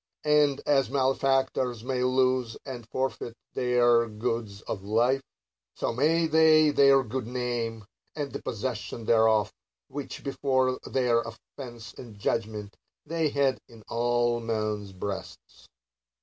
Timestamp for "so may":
5.75-6.25